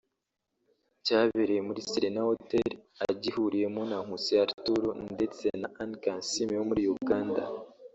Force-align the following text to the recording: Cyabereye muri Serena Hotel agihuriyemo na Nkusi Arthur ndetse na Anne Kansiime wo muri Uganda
Cyabereye 1.05 1.61
muri 1.67 1.79
Serena 1.89 2.21
Hotel 2.29 2.69
agihuriyemo 3.09 3.81
na 3.89 3.97
Nkusi 4.03 4.33
Arthur 4.43 4.83
ndetse 5.15 5.45
na 5.61 5.67
Anne 5.81 5.95
Kansiime 6.03 6.55
wo 6.59 6.65
muri 6.71 6.83
Uganda 6.97 7.41